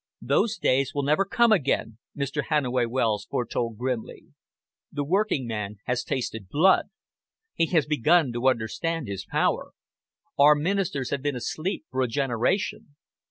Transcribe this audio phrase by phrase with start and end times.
[0.23, 2.45] "Those days will never come again," Mr.
[2.49, 4.23] Hannaway Wells foretold grimly.
[4.91, 6.85] "The working man has tasted blood.
[7.53, 9.73] He has begun to understand his power.
[10.39, 12.95] Our Ministers have been asleep for a generation.